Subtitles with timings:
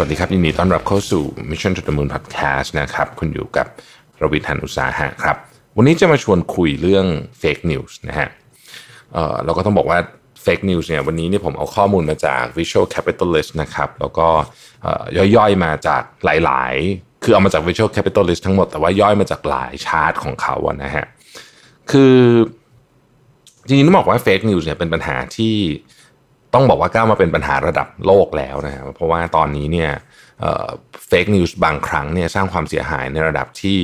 [0.00, 3.66] วัสดีครับ ยินดีต้อนรับเข้าสู่ Mission to the Moon Podcast นะครับ คุณอยู่กับ
[4.22, 5.36] รวิทยานุตสาหะครับ
[5.76, 7.06] วันนี้จะมาชวนคุยเรื่อง
[7.42, 8.28] Fake News นะฮะ
[9.12, 9.98] เออเราก็ต้องบอกว่า
[10.44, 14.28] Fake News เนี่ยวันนี้เนี่ยผมเอาข้อมูลมาจาก Visual Capitalist นะครับ แล้วก็
[15.36, 21.06] ย่อยๆมาจากหลาย ๆ คือเอามาจาก Visual Capitalist ทั้งหมดแต่ว่าย่อยมาจากหลายชาร์ตของเขาอะนะฮะ
[21.90, 22.16] คือ
[23.66, 25.56] จริงๆต้องบอกว่า Fake News เนี่ยเป็นปัญหาที่
[26.54, 29.90] ต้องบอกว่าก้าวมาเป็นปัญหาระดับโลกแล้วนะครับเพราะว่าตอนนี้เนี่ย
[31.08, 33.78] fake news บางครั้งเนี่ยสร้างความเสียหายในระดับที่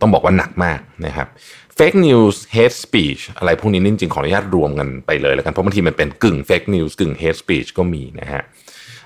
[0.00, 1.28] ต้องบอกว่าหนักมากนะครับ
[1.76, 8.42] fake news hate speech อะไรพวกนี้จริงๆขออนุญาตรวมกันไปเลยแล้วกันเพราะบางทีมันเป็นกึ่ง fake news กึ่ง hate speech ก็มีนะฮะ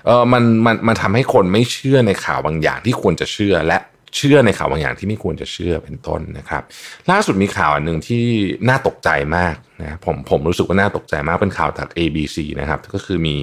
[0.05, 3.77] เออมันมันมันทำให้คนไม่เชื่อในข่าวบางอย่างที่ควรจะเชื่อและ
[4.15, 6.63] เชื่อในข่าวบางอย่างที่ไม่ควรจะเชื่อเป็นต้นนะครับ
[7.11, 8.23] ล่าสุดมีข่าวอันหนึ่งที่
[8.69, 13.37] น่าตกใจมากนะผมผมรู้สึกว่าน่าตกใจมากเป็นข่าวจาก ABC นะครับ ก็คือมี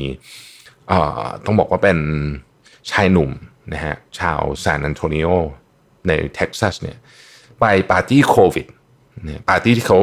[0.89, 1.98] เอ่อต้องบอกว่าเป็น
[2.91, 3.31] ชายหนุ่ม
[3.73, 5.28] นะฮะชาวซานอันโตนิโอ
[6.06, 6.97] ในเท็กซัสเนี่ย
[7.61, 8.67] ไปปาร์ตี้โควิด
[9.25, 9.98] เนี่ยปาร์ตี้ที่เขา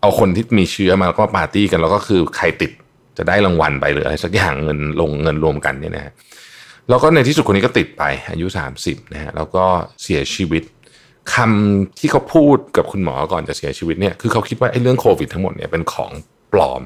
[0.00, 2.72] เอาคนที่มีเชื้อมาแล้วก็ปาร์ตี้กันแล้วก็คือใครติด
[3.18, 6.12] จะได้รางวัลไปหรืออะไรสักอย่างเงินลงเงินรวมกันเนี่ยนะฮะ
[6.88, 8.46] แล้วก็ในที่สุดคนนี้ก็ติดไปอายุ
[8.80, 9.64] 30นะฮะแล้วก็
[10.02, 10.62] เสียชีวิต
[11.34, 16.12] คำที่เขาพูดกับคุณหมอก่อนจะเสียชีวิตเนี่ยคือเขาคิดว่าไอ้เรื่องโควิดทั้งหมดเนี่ยเป็นของ
[16.52, 16.82] ปลอม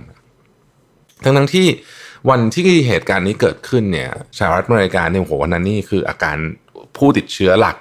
[1.25, 1.67] ทั้งทั้งที่
[2.31, 6.37] วันที่เหตุการณ์นี้เกิดขึ้นเนี่ยสหรัฐอเมริกาเนี่ยโหวันนั้นนี่คืออาการ
[6.97, 7.77] ผู้ติดเชื้อหลัก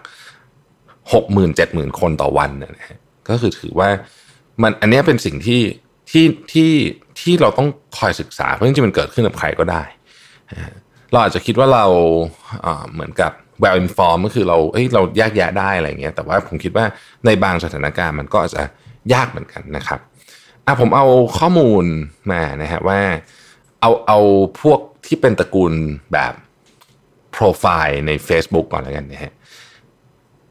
[1.14, 3.90] หกหมื่นเจ็ดหมื่นคนต่อวันนะฮะก็คือถือว่า
[4.62, 5.62] มันอันนี้เป็นสิ่งที่
[6.12, 6.72] ที่ที่
[7.20, 9.84] ที่เราต้องคอยศึกษาเพราะจริงๆมันเกิดขึ้นกับใครก็ได้
[11.14, 11.86] เราอาจจะคิดว่าเรา
[12.92, 13.32] เหมือนกับ
[13.64, 16.86] well informed ก็คือเราเอ้ยเราแยกแยะได้อะไรเงี้ยแต่ว่าผมคิดว่า
[17.26, 18.64] ในบางสถานการณ์มันก็อาจจะ
[19.14, 20.00] ยากเหมือนกันนะครับ
[20.66, 21.06] อะผมเอา
[21.40, 21.86] ข้อมูล
[22.32, 23.02] มานะฮะว่า
[23.82, 24.20] เอาเอา
[24.62, 25.74] พวกที่เป็นตระกูล
[26.14, 26.34] แบบ
[27.32, 29.34] โปรไฟล์ใน Facebook ก่อนแล้วกันนะฮะ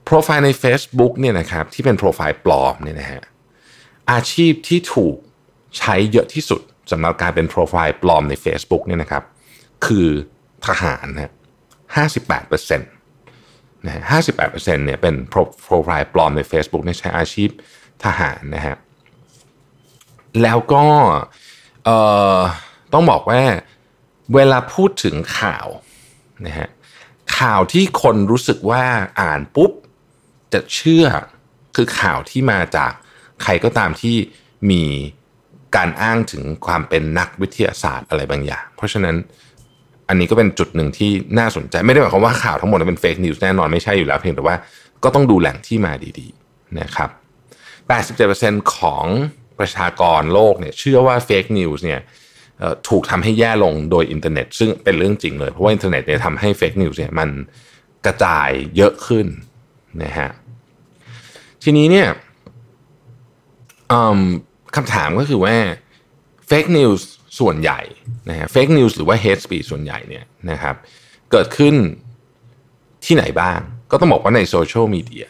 [0.04, 3.22] โปรไฟล์ใน Facebook เนี่ยนะครับที่เป็นโปรไฟล์ปลอมเนี่ยนะฮะ
[4.12, 5.16] อาชีพที่ถูก
[5.78, 9.22] ใช้เยอะที่สุดสำหรับการเป็นโปรไฟล์ปลอมใน Facebook เนี่ยนะครับ
[9.86, 10.08] คือ
[10.66, 11.32] ทหารนะ
[11.96, 12.90] ห้าสิบแปดเปอร์เซ็นต์
[13.84, 17.50] นะห้าสิบแปดเปอร์เซ็นต์เนี่ยเป็นโปรไฟล์ปลอมใน Facebook ในใช้อาชีพ
[18.04, 18.76] ทหารนะฮะ
[20.42, 20.84] แล้วก็
[22.92, 23.42] ต้องบอกว่า
[24.34, 25.66] เวลาพูดถึงข่าว
[26.46, 26.68] นะฮะ
[27.38, 28.84] ข่าวที่คนรู้สึกว่า
[29.20, 29.72] อ่านปุ๊บ
[30.52, 31.06] จะเชื่อ
[31.76, 32.92] คือข่าวที่มาจาก
[33.42, 34.16] ใครก็ตามที่
[34.70, 34.84] มี
[35.76, 39.16] การอ้างถึงความเป็นนักวิทยาศาสตร์อะไรบางอย่าง เพราะฉะนั้น
[40.12, 44.56] อันนี้ก็เป็นจุดหนึ่งที่น่าสนใจ ไม่ได้หมายความว่าข่าวทั้งหมดเป็น fake news แน่นอนไม่ใช่อยู่แล้วเพียงแต่ว่า
[45.04, 47.10] ก็ต้องดูแหล่งที่มาดีๆนะครับ
[48.10, 49.06] 87%ของ
[49.58, 52.00] ประชากรโลกเนี่ยเชื่อว่า fake news เนี่ย
[52.88, 57.28] ถูกทำให้แย่ลงโดยอินเทอร์เน็ต ซึ่งเป็นเรื่องจริงเลย เพราะว่าอินเทอร์เน็ตเนี่ยทำให้ fake news เนี่ยมัน
[58.06, 59.26] กระจายเยอะขึ้น
[60.02, 60.30] นะฮะ
[61.62, 62.08] ทีนี้เนี่ย
[64.76, 65.54] คำถามก็คือว่า
[66.46, 67.06] fake news
[67.38, 67.80] ส่วนใหญ่
[68.30, 70.74] นะฮะ fake news หรือว่า hate speech ส่วนใหญ่เนี่ยนะครับ
[71.32, 71.74] เกิดขึ้น
[73.04, 73.58] ที่ไหนบ้าง
[73.90, 75.26] ก็ต้องบอกว่าในโซเชียลมีเดีย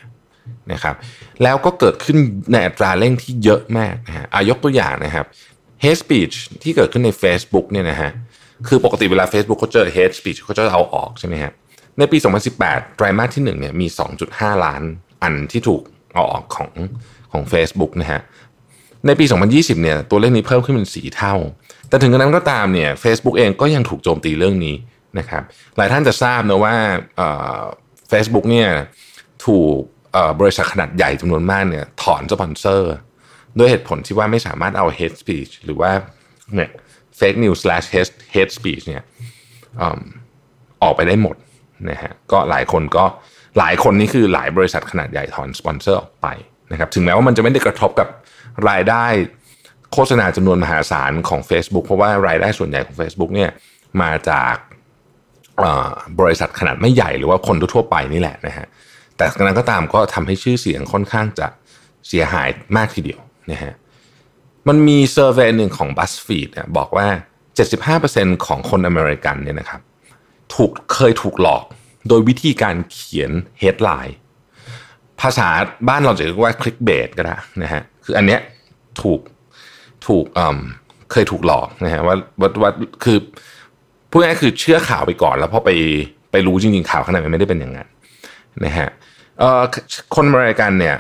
[0.73, 0.95] นะครับ
[1.43, 2.17] แล้วก็เกิดขึ้น
[2.53, 5.27] ในอัตราเร่งที่เยอะมากนะฮะอายกตัวอย่างนะครับ
[5.83, 6.31] hate speech
[6.63, 8.11] ที่เกิดขึ้นใน Facebook เนี่ยนะฮะ
[8.69, 11.53] คือปกติเวลา Facebook เขาเจอ hate speech เขาจะเอาออกใช่ไหมฮะ
[11.99, 12.19] ในปี
[12.57, 13.87] 2018 ไตรมาสที่1เนี่ยมี
[14.25, 14.83] 2.5 ล้าน
[15.23, 15.83] อันที่ถูก
[16.15, 16.71] เอาออกของ
[17.33, 18.21] ของ Facebook นะฮะ
[19.07, 19.25] ในปี
[19.55, 21.35] 2020 เนี่ยตัวเลขนี้เพิ่มขึ้นเป็นสี่เท่า
[21.89, 24.77] แต่ถึงกระนั้นก็ตามเนี่ย Facebook เองก็ยังถูกโจมตีเรื่องนี้
[25.19, 25.43] นะครับ
[25.77, 26.75] หลายท่านจะทราบนะว่า
[28.09, 28.69] เฟซบุ๊กเนี่ย
[29.47, 29.77] ถูก
[30.41, 32.93] บริษัทขนาดใหญ่จำนวนมากเนี่ยถอนสปอนเซอร์
[33.59, 35.91] ด้วยเหตุผลที่ว่าไม่สามารถเอา hate speech หรือว่า
[36.55, 36.71] เนี่ย
[37.19, 39.03] fake news slash hate hate speech เนี่ย
[40.83, 41.37] ออกไปได้หมด
[41.91, 43.05] นะฮะก็หลายคนก็
[43.59, 46.27] หลายคนนี่คือหลายบริษัทขนาดใหญ่ถอนสปอนเซอร์ออกไป
[46.73, 48.09] นะครับถึงแม้ว่ามันจะไม่ได้กระทบกับ
[48.69, 49.05] รายได้
[49.93, 53.51] โฆษณาจำนวนมหาศาลของ Facebook เพราะว่ารายได้ส่วนใหญ่ของ Facebook เนี่ย
[54.03, 54.55] มาจาก
[56.21, 58.67] บริษัทขนาดไม่ใหญ่หรือว่าคนทั่วไปนี่แหละนะฮะ
[59.17, 61.47] แต่กนั้นก็ตามก็ทำให้ชื่อเสียงค่อนข้างจะ
[62.09, 63.21] เสียหายมากทีเดียว
[63.51, 63.73] นะฮะ
[64.69, 67.07] มันมีเซอร์เวยหนึ่งของ BuzzFeed เนี่ยบอกว่า
[67.77, 69.81] 75%ของคนอเมริกันเนี่ยนะครับ
[70.55, 71.65] ถูกเคยถูกหลอก
[72.09, 73.31] โดยวิธีการเขียน
[73.63, 74.15] headline
[75.23, 75.49] ภาษา
[75.89, 78.41] บ้านเราจะเรียกว่า clickbait ก็ได้นะฮะคืออันเนี้ย
[79.03, 79.21] ถูก
[80.07, 80.25] ถูก
[81.13, 82.71] เคยถูกหลอกนะฮะว่าว่าว่า
[83.05, 83.19] คือ
[84.11, 85.71] พูดง่ายคือเชื่อข่าวไปก่อน แล้วพอไป
[86.33, 87.89] ไปรู้จริงๆข่าวข้างในมันไม่ได้เป็นอย่างนั้น
[88.65, 88.89] นะฮะ
[90.15, 90.97] คนอเมริกันเนี่ย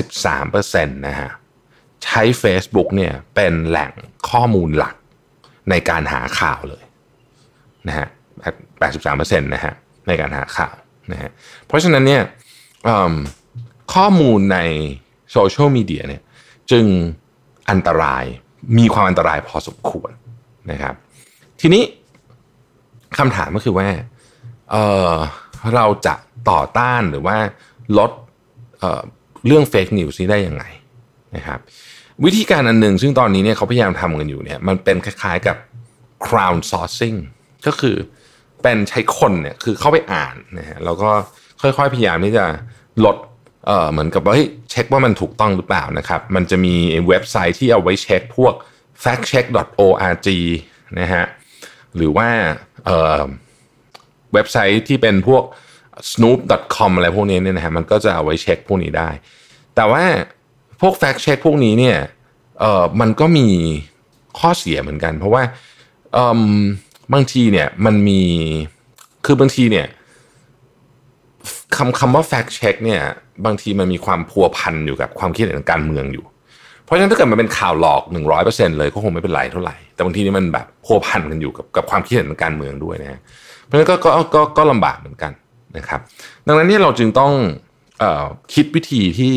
[0.00, 1.30] 83%นะฮะ
[2.04, 3.92] ใช้ Facebook เนี่ยเป็นแหล่ง
[4.30, 4.94] ข้อมูลหลัก
[5.70, 6.84] ในการหาข่าวเลย
[7.88, 8.06] นะฮะ
[8.80, 9.74] 83%นะฮะ
[10.08, 10.74] ในการหาข่าว
[11.12, 11.30] นะฮะ
[11.66, 12.22] เพราะฉะนั้นเนี่ย
[13.94, 14.58] ข้อมูลใน
[15.32, 16.22] โซเชียลมีเดียเนี่ย
[16.70, 16.86] จึง
[17.70, 18.24] อันตราย
[18.78, 20.10] มีความอันตรายพอสมควร
[20.70, 20.94] นะครับ
[21.60, 21.82] ทีนี้
[23.18, 23.88] คำถามก็คือว่า
[24.70, 26.14] เเราจะ
[26.50, 27.36] ต่อต้านหรือว่า
[27.98, 28.10] ลด
[28.80, 30.64] เเรื่องเฟกนิวส์นี้ได้ยังไง
[31.36, 31.58] นะครับ
[32.24, 35.56] วิธีการอันหนึ่งซึ่งตอนนี้เนี่ยเขาพยายามทำกันอยู่เนี่ยมันเป็นคล้ายๆกับ
[36.26, 37.18] crowd sourcing
[37.66, 37.96] ก็คือ
[38.62, 41.10] เป็นใช้คนเนี่ยคือเข้าไปอ่านนะฮะแล้วก็
[41.62, 42.44] ค่อยๆ พยายามที่จะ
[43.04, 43.16] ลด
[43.66, 44.34] เอ่อเหมือนกับว่า
[44.70, 46.74] เช็คว่ามันถูกต้องหรือเปล่านะครับ มันจะมี
[47.08, 48.54] เว็บไซต์ที่เอาไว้เช็คพวก
[49.02, 50.28] factcheck.org
[51.00, 51.24] นะฮะ
[51.96, 52.28] หรือว่า
[52.86, 53.22] เอ่อ
[54.32, 55.44] เว็บไซต์ที่เป็นพวก
[56.12, 59.08] snoop.com อะไรพวกนี้เนี่ยนะฮะมันก็จะเอาไว้เช็คพวกนี้ได้
[59.76, 60.04] แต่ว่า
[60.80, 61.98] พวก fact check พวกนี้เนี่ย
[62.60, 63.48] เอ่อมันก็มี
[64.38, 65.42] ข้อเสียเหมือนกัน เพราะว่า
[67.12, 68.22] บางทีเนี่ยมันมี
[69.24, 69.86] คือบางทีเนี่ย
[71.76, 73.00] คำคำว่า fact check เนี่ย
[73.46, 76.24] บางทีมันมีความพัวพันอยู่กับความคิดเห็นการเมืองอยู่
[76.84, 78.02] เพราะฉะนั้นถ้าเกิดมันเป็นข่าวหลอก
[78.40, 83.20] 100%เลยก็คงไม่เป็นไรเท่าไหร่ แต่บางทีนี่มันแบบพัวพันกันอยู่กับกับความคิดเห็นการเมืองด้วยนะ
[83.64, 85.32] เพราะฉะนั้นก็ก็ก็ก็ลำบากเหมือนกัน
[85.76, 86.00] นะครับ
[86.46, 87.32] ดังนั้นนี่เราจึงต้อง
[88.54, 89.34] คิดวิธีที่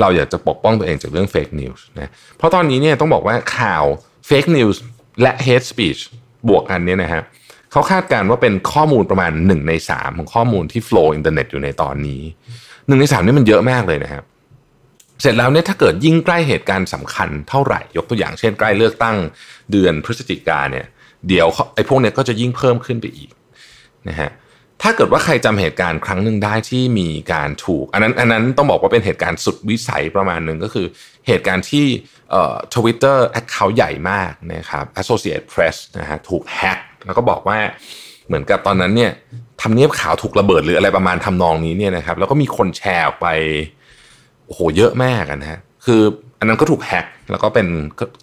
[0.00, 3.84] เราอยากจะปกป้องตัวเองจากเรื่อง fake news นะเพราะตอนนี้เนี่ยต้องบอกว่าข่าว
[4.28, 4.76] fake news
[5.22, 6.00] และ hate speech
[6.48, 12.22] บวกกันเนี่ยนะฮะเขาคาดการณ์ว่าเป็นข้อมูลประมาณ 1 ใน 3 ของข้อมูลที่ flow อินเทอร์เน็ตอยู่ในตอนนี้
[12.86, 14.24] หนึ่งในสามนี่มันเยอะมากเลยนะครับ
[15.20, 19.16] เสร็จแล้วเนี่ยถ้าเกิดยิ่งใกล้เหตุการณ์สำคัญเท่าไหร่ ยกตัวอย่างเช่นใกล้เลือกตั้ง
[19.72, 20.86] เดือนพฤศจิกาเนี่ย
[21.28, 23.30] เดี๋ยวไอ้พวกเนี้ยก็จะยิ่งเพิ่มขึ้นไปอีก
[24.08, 24.30] นะฮะ
[24.82, 30.86] ถ้าเกิดว่าใครจำเหตุการณ์ครั้งหนึ่งได้ที่มีการถูก อันนั้นอันนั้นต้องบอกว่าเป็นเหตุการณ์สุดวิสัยประมาณหนึ่งก็คือ
[31.26, 31.86] เหตุการณ์ที่
[32.74, 37.58] ทวิตเตอร์ account ใหญ่มากนะครับ Associated Press นะฮะถูกแฮ็กแล้วก็บอกว่า
[38.26, 39.12] เหมือนกับตอนนั้นเนี่ย
[39.62, 43.26] ทำเนียบข่าวถูกระเบิดหรืออะไรประมาณทำนองนี้เนี่ยนะครับแล้วก็มีคนแชร์ออกไป
[44.46, 46.02] โอ้โหเยอะมากนะฮะคือ
[46.38, 47.66] อันนั้นก็ถูกแฮ็กแล้วก็เป็น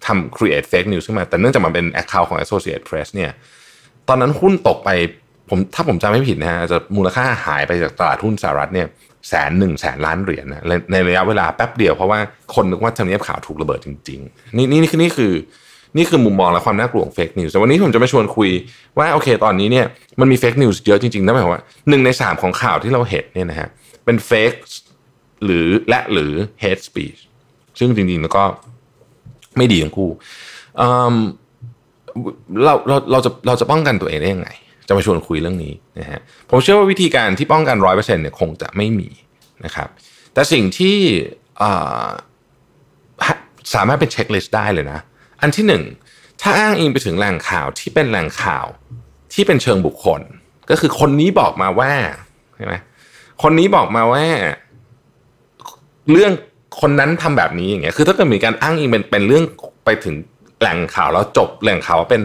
[0.06, 3.30] ทำ create fake news ขึ้นมา แต่เนื่องจากมันเป็น account ของ Associated Press เนี่ย
[4.08, 4.90] ตอนนั้นหุ้นตกไป
[5.48, 8.86] ผมถ้าผมจำไม่ผิดนะฮะจะมูลค่าหายไปจากตลาดหุ้นสหรัฐเนี่ย
[9.28, 12.18] แสนหนึ่งแสนล้านเหรียญนะในระยะเวลาแป๊บเดียวเพราะว่า
[12.54, 15.32] คนนึกว่าทำเนียบข่าวถูกระเบิดจริงๆนี่นี่คือนี่คือ
[15.96, 18.50] นี่คือมุมมองและความน่ากลัวของ fake news แต่วันนี้ผมจะมาชวนคุย
[18.98, 19.86] ว่าโอเคตอนนี้เนี่ย
[20.20, 23.68] มันมี fake news เยอะจริงๆนั่นหมายความว่าหนึ่งในสามของข่าวที่เราเห็นเนี่ยนะฮะ
[24.04, 24.52] เป็น fake
[25.44, 26.32] หรือและหรือ
[26.62, 27.18] hate speech
[27.78, 28.42] ซึ่งจริงๆแล้วก็
[29.56, 30.10] ไม่ดีทั้งคู่
[32.64, 34.48] เราเราเราจะเราจะป้องกันตัวเองได้ยังไง
[34.88, 39.08] จะมาชวนคุยเรื่องนี้นะฮะผมเชื่อว่าวิธีการที่ป้องกันร้อยเปอร์เซ็นต์เนี่ยคงจะไม่มี
[39.64, 39.88] นะครับ
[40.34, 40.96] แต่สิ่งที่
[43.74, 45.00] สามารถเป็นเช็คลิสต์ได้เลยนะ
[45.40, 45.82] อันที่หนึ่ง
[46.42, 48.66] ถ้าอ้างอิงไปถึงแหล่งข่าวที่เป็นแหล่งข่าว
[49.34, 50.20] ที่เป็นเชิงบุคคล
[50.70, 51.92] ก็คือคนนี้บอกมาว่า
[52.56, 52.74] ใช่ไหม
[53.42, 54.24] คนนี้บอกมาว่า
[56.10, 56.32] เรื่อง
[56.80, 59.44] คนนั้นทำแบบนี้อย่างเงี้ยคือถ้าเกิดมีการอ้างอิงเป็นเป็นเรื่อง
[59.84, 60.14] ไปถึง
[60.60, 62.22] แหล่งข่าวแล้วจบแหล่งข่าวเป็น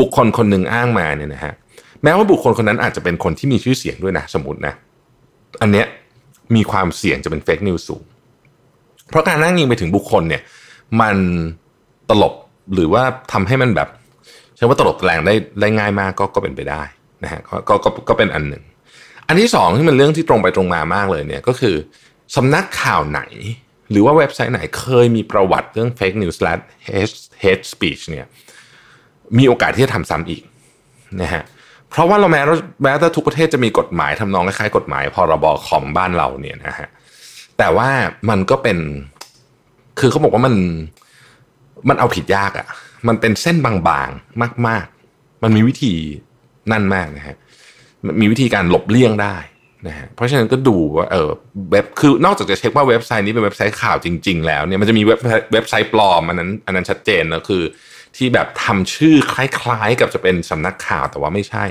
[0.00, 1.54] บุคคลคนหนึ่งอ้างมาเนี่ยนะฮะ
[2.02, 4.74] แม้ว่าบุคคลคนนั้นอาจจะเป็นคนที่มีชื่อเสียงด้วยนะสมมตินะ
[5.62, 5.86] อันเนี้ย
[6.54, 8.02] มีความเสี่ยงจะเป็น fake news สูง
[9.10, 10.42] เพราะการอ้างอิงไปถึงบุคคลเนี่ย
[11.00, 11.16] มัน
[12.10, 12.34] ตลบ
[12.74, 13.88] หรือว่าทำให้มันแบบ
[14.56, 16.82] ใช้ว่าตลบแตลงได้ได้ง่ายมากก็ก็เป็นไปได้
[17.24, 18.62] นะฮะก็ก็ก็เป็นอันหนึ่ง
[19.28, 21.74] อันที่สองที่มันเรื่องที่ตรงไปตรงมามากเลยเนี่ยก็คือ
[22.36, 23.22] สำนักข่าวไหน
[23.90, 26.54] หรือว่าเว็บไซต์ไหนเคยมีประวัติเรื่อง fake news และ
[27.42, 28.26] hate speech เนี่ย
[29.38, 30.42] มีโอกาสที่จะทำซ้ำอีก
[31.22, 32.40] นะฮะเพราะว่าเราแม้
[32.82, 36.88] แม้แต่ทุกประเทศจะมีกฎหมายทำนองคล้ายๆกฎหมายพรบคอมบ้านเราเนี่ยนะฮะ
[37.58, 37.88] แต่ว่า
[38.30, 38.78] มันก็เป็น
[40.00, 40.54] คือเขาบอกว่ามัน
[41.88, 42.66] มันเอาผิดยากอะ่ะ
[43.08, 45.94] มันเป็นเส้นบางๆมาก ๆ มันมีวิธี
[46.72, 47.36] นั่นมากนะฮะ
[48.20, 49.36] มีวิธีการหลบเลี่ยงได้
[49.88, 51.30] นะฮะเพราะฉะนั้นก็ดูว่าเออ
[51.70, 55.20] เว็บคือนอกจากจะเช็คว่าเว็บไซต์นี้เป็นเว็บไซต์ข่าวจริง ๆ แล้วเนี่ยมันจะมีเว็บ
[55.52, 57.62] เว็บไซต์ปลอมอันนั้นอันนั้นชัดเจนนะคือ
[58.16, 61.64] ที่แบบทำชื่อคล้ายๆ กับจะเป็นสำนักข่าวแต่ว่าไม่ใช่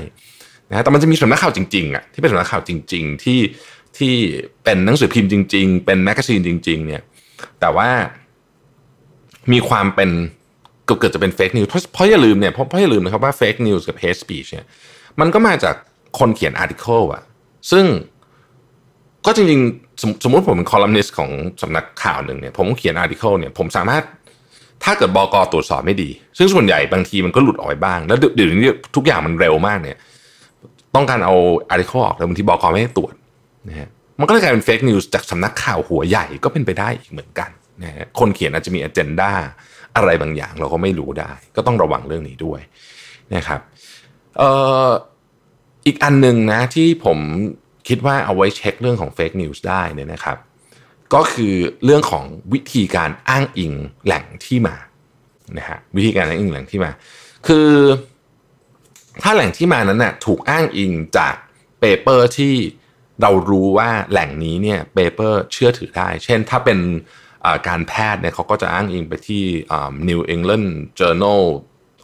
[0.70, 3.40] นะแต่มันจะมีสำนักข่าวจริงๆอะที่เป็นสำนักข่าวจริง ๆ ที่
[3.98, 4.14] ที่
[4.64, 7.02] เป็นหนังสือพิมพ์จริง ๆ เป็นแมกกาซีนจริง ๆ เนี่ย
[7.60, 7.88] แต่ว่า
[9.52, 10.10] มีความเป็น
[10.84, 14.66] เกือบจะเป็น fake news เพราะอย่าลืมเนี่ยเพราะเพราะอย่าลืมนะครับว่า fake news กับ hate speech เนี่ย
[15.20, 15.74] มันก็มาจาก
[16.18, 17.22] คนเขียน article อะ
[17.70, 17.84] ซึ่ง
[19.26, 21.30] ก็จริงๆ สมสมมติผมเป็นคอลัมนิสต์ของ
[21.62, 24.02] สำนักข่าวหนึ่งเนี่ยผมเขียน article เนี่ยผมสามารถ
[24.84, 29.98] ถ้าเกิดบกตรวจสอบไม่ดี ซึ่งส่วนใหญ่บางทีมันก็หลุดออกไปบ้าง แล้วเดี๋ยวนี้ทุกอย่างมันเร็วมากเนี่ย
[30.94, 31.34] ต้องการเอา
[31.70, 33.12] article ออกแต่บางทีบกไม่ได้ตรวจ
[33.68, 33.88] นะฮะ
[34.20, 37.50] มันก็เลยกลายเป็น fake news จากสำนักข่าวหัวใหญ่ก็เป็นไปได้อีกเหมือนกัน
[37.82, 39.30] นะฮะคนเขียนอาจจะมี agenda
[39.96, 42.60] อะไรบางอย่างเราก็ไม่รู้ได้ ก็ต้องระวังเรื่องนี้ด้วย
[43.34, 43.60] นะครับ
[44.38, 44.50] เอ่
[44.86, 44.88] อ
[45.86, 47.18] อีกอันหนึ่งนะที่ผม
[47.88, 50.36] คิดว่าเอาไว้เช็คเรื่องของ fake news ได้เนี่ยนะครับ
[51.14, 53.72] ก็คือเรื่องของวิธีการอ้างอิง
[54.04, 54.76] แหล่งที่มา
[55.58, 56.90] นะฮะวิธีการอ้างอิงแหล่งที่มา
[57.46, 57.70] คือ
[59.22, 61.34] ถ้าแหล่งที่มานั้นน่ะถูกอ้างอิงจาก
[61.80, 62.54] paper ที่
[63.22, 66.78] เรารู้ว่าแหล่งนี้เนี่ย paper เชื่อถือได้ เช่นถ้าเป็น
[67.68, 69.42] การแพทย์เนี่ยเขาก็จะอ้างอิงไปที่
[70.08, 70.68] New England
[71.00, 71.42] Journal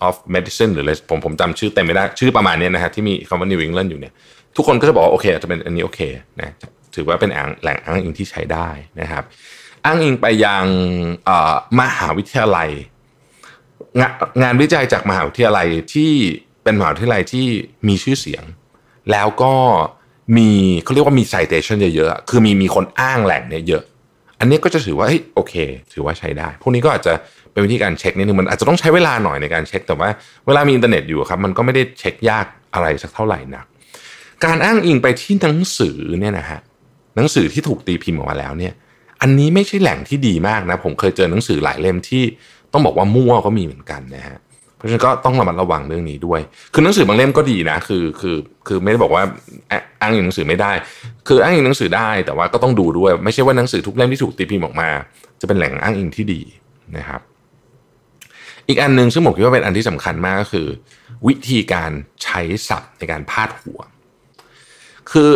[0.07, 4.13] of Medicine หรืออะไรผมผมจำชื่อเต็มไม่ได้ ชื่อประมาณนี้นะฮะที่มีคำว่า New England อยู่เนี่ย
[4.57, 6.01] ทุกคนก็จะบอกว่าโอเคจะเป็นอันนี้โอเค
[6.41, 6.55] นะ
[6.95, 7.31] ถือว่าเป็น
[7.63, 8.69] แหล่งอ้างอิงที่ใช้ได้
[9.01, 9.25] นะครับ
[9.85, 10.65] อ้างอิงไปยัง
[11.81, 12.71] มหาวิทยาลัย
[14.01, 14.03] ง
[14.43, 16.13] งานวิจัยจากมหาวิทยาลัยที่
[16.63, 17.47] เป็นมหาวิทยาลัยที่
[17.89, 18.45] มีชื่อเสียง
[19.11, 19.55] แล้วก็
[20.37, 20.51] มี
[20.85, 23.83] เขาเรียกว่ามี citation เยอะๆ คือมีมีคนอ้างแหล่งเนี่ยเยอะ
[24.41, 25.55] อันนี้ก็จะถือว่าโอเค
[25.93, 27.13] ถือว่าใช้ได้ พวกนี้ก็อาจจะ
[27.53, 30.09] เป็นวิธีการเช็คนิดนึงมันอาจจะต้องใช้เวลาหน่อยในการเช็ค แต่ว่า
[30.47, 33.67] เวลามีอินเทอร์เน็ตอยู่ครับ มันก็ไม่ได้เช็คยากอะไรสักเท่าไหร่นัก
[34.45, 36.61] การอ้างอิงไปที่หนังสือเนี่ยนะฮะ
[37.17, 38.73] หนังสือที่ถูกตีพิมพ์ออกมาแล้วเนี่ย
[39.23, 42.23] อันนี้ไม่ใช่แหล่งที่ดีมากนะ ผมเคยเจอหนังสือหลายเล่มที่
[42.73, 44.39] ต้องบอกว่ามั่วก็มีเหมือนกันนะฮะ
[44.77, 46.41] เพราะฉะนั้นก็ต้องระมัดระวังเรื่องนี้ด้วย
[46.75, 49.23] คือหนังสือบางเล่มก็ดีนะ คือคือคือไม่ได้บอกว่า
[50.01, 50.73] อ้างอิงหนังสือไม่ได้
[51.29, 54.89] คืออ้างอิงหนังสือได้แต่ว่าก็ต้องดูด้วย ไม่ใช่ว่าหนังสือทุกเล่มที่ถูกตีพิมพ์ออกมา
[55.41, 56.41] จะเป็นแหล่งอ้างอิงที่ดี
[56.97, 57.21] นะครับ
[58.69, 60.67] อีกอันหนึ่งซึ่งผมคิดว่าเป็นอันที่สำคัญมากก็คือ
[61.27, 61.91] วิธีการ
[62.23, 63.81] ใช้ศัพท์ในการพาดหัว
[65.13, 65.31] คือ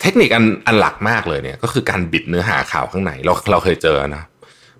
[0.00, 4.22] เทคนิคอันอันหลักมากเลยเนี่ยก็คือการบิดเนื้อหาข่าวข้างในเราเราเคยเจอนะ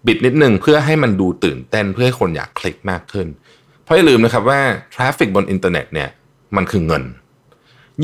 [0.07, 3.26] บิดนิดนึงเพื่อให้มันดูตื่นเต้นเพื่อให้คนอยากคลิกมากขึ้น
[3.85, 4.61] เพราะอย่าลืมนะครับว่า
[4.95, 6.09] ทราฟฟิกบนอินเทอร์เน็ตเนี่ย
[6.57, 7.05] มันคือเงิน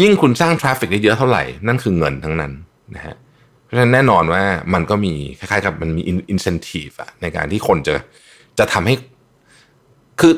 [0.00, 2.52] ยิ่งคุณสร้างทราฟฟิกได้เยอะเท่าไหร่นั่นคือเงินทั้งนั้น
[2.94, 3.16] นะฮะ
[3.64, 4.42] เพราะฉะนั้นแน่นอนว่า
[4.74, 7.94] มันก็มีคล้ายๆกับมันมีอินเซนティブอะในการที่คนจะ
[8.58, 8.94] จะทำให้
[10.20, 10.34] คือ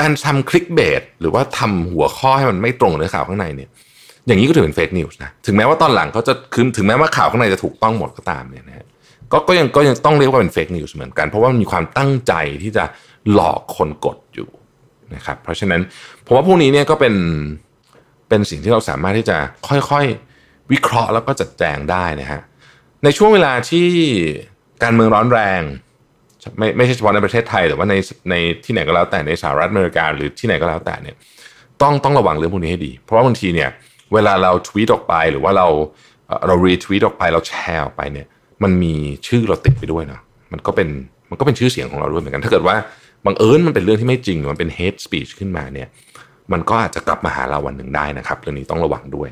[0.00, 3.70] การทำคลิกเบสหรือว่าทำหัวข้อให้มันไม่ตรงเนื้อข่าวข้างในเนี่ย
[4.27, 8.85] อย่างนี้ก็ถือเป็น fake news นะถึงแม้ว่าตอนหลังเขาจะคือถึงแม้ว่าข่าวข้างในจะถูกต้องหมดก็ตามเนี่ยนะ
[9.31, 12.83] ก็ก็ยังก็ยังต้องเรียกว่าเป็น fake news เหมือนกัน เพราะว่ามันมีความตั้งใจที่จะ
[13.33, 14.49] หลอกคนกดอยู่
[15.15, 15.81] นะครับเพราะฉะนั้น
[16.25, 17.15] ผมว่าพวกนี้เนี่ยก็เป็น
[18.29, 19.37] เป็นสิ่งที่เราสามารถที่จะ
[19.67, 22.41] ค่อยๆวิเคราะห์แล้วก็จัดแจงได้นะฮะ
[23.03, 23.87] ในช่วงเวลาที่
[24.83, 25.61] การเมืองร้อนแรง
[26.57, 27.95] ไม่ไม่ใช่เฉพาะในประเทศไทย แต่ว่าใน
[28.29, 28.35] ใน
[28.65, 31.15] ที่ไหนก็แล้วแต่ในสหรัฐอเมริกาหรือที่ไหนก็แล้วแต่เนี่ย
[31.81, 33.69] ต้องต้องระวังเรื่องพวกนี้ให้ดี เพราะว่าบางทีเนี่ย
[34.13, 35.67] เวลาเราทวีตออกไปหรือว่าเรา
[36.47, 38.27] เรารีทวีตออกไปเราแชร์ออกไปเนี่ย
[38.63, 38.93] มันมี
[39.27, 40.19] ชื่อเราติดไปด้วยนะ
[40.51, 40.89] มันก็เป็น
[41.29, 42.75] มันก็เป็นชื่อเสียงของเราด้วยเหมือนกัน ถ้าเกิดว่า
[43.25, 45.87] บังเอิญมันเป็นเรื่องที่ไม่จริงมันเป็น hate speech ขึ้นมาเนี่ย
[46.51, 49.29] มันก็อาจจะกลับมาหาเราวันหนึ่งได้นะครับ เรื่องนี้ต้องระวังด้วย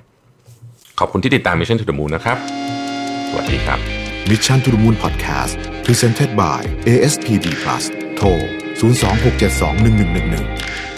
[0.99, 2.37] ขอบคุณที่ติดตาม Mission to the Moon นะครับ
[3.29, 3.79] สวัสดีครับ
[4.29, 5.53] Mission to the Moon Podcast
[5.85, 6.59] Presented by
[6.89, 7.83] ASPD Plus
[8.15, 8.27] โทร
[8.79, 10.88] 026721111